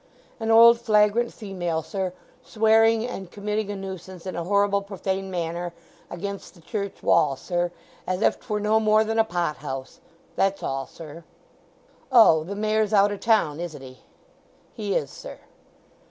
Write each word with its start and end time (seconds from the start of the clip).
"An 0.39 0.49
old 0.49 0.79
flagrant 0.79 1.31
female, 1.31 1.83
sir, 1.83 2.11
swearing 2.43 3.05
and 3.05 3.29
committing 3.29 3.69
a 3.69 3.75
nuisance 3.75 4.25
in 4.25 4.35
a 4.35 4.43
horrible 4.43 4.81
profane 4.81 5.29
manner 5.29 5.73
against 6.09 6.55
the 6.55 6.61
church 6.61 7.03
wall, 7.03 7.35
sir, 7.35 7.69
as 8.07 8.23
if 8.23 8.39
'twere 8.39 8.59
no 8.59 8.79
more 8.79 9.03
than 9.03 9.19
a 9.19 9.23
pot 9.23 9.57
house! 9.57 9.99
That's 10.35 10.63
all, 10.63 10.87
sir." 10.87 11.23
"Oh. 12.11 12.43
The 12.43 12.55
Mayor's 12.55 12.93
out 12.93 13.11
o' 13.11 13.17
town, 13.17 13.59
isn't 13.59 13.83
he?" 13.83 13.99
"He 14.73 14.95
is, 14.95 15.11
sir." 15.11 15.37